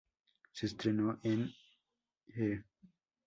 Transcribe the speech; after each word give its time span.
Se 0.51 0.65
estrenó 0.65 1.19
en 1.21 1.53
E! 2.33 2.63